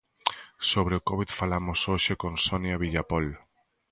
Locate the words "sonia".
2.47-2.79